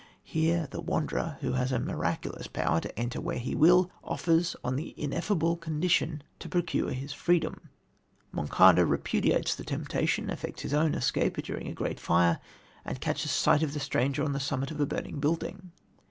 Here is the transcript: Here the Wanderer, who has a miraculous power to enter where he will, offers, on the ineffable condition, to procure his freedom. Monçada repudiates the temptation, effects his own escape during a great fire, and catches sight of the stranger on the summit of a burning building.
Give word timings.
Here 0.23 0.67
the 0.71 0.81
Wanderer, 0.81 1.37
who 1.41 1.51
has 1.53 1.71
a 1.71 1.77
miraculous 1.77 2.47
power 2.47 2.79
to 2.79 2.99
enter 2.99 3.21
where 3.21 3.37
he 3.37 3.53
will, 3.53 3.91
offers, 4.03 4.55
on 4.63 4.75
the 4.75 4.95
ineffable 4.97 5.55
condition, 5.57 6.23
to 6.39 6.49
procure 6.49 6.89
his 6.89 7.13
freedom. 7.13 7.69
Monçada 8.33 8.83
repudiates 8.89 9.53
the 9.53 9.63
temptation, 9.63 10.31
effects 10.31 10.63
his 10.63 10.73
own 10.73 10.95
escape 10.95 11.37
during 11.43 11.67
a 11.67 11.73
great 11.73 11.99
fire, 11.99 12.39
and 12.83 12.99
catches 12.99 13.29
sight 13.29 13.61
of 13.61 13.73
the 13.75 13.79
stranger 13.79 14.23
on 14.23 14.33
the 14.33 14.39
summit 14.39 14.71
of 14.71 14.81
a 14.81 14.87
burning 14.87 15.19
building. 15.19 15.71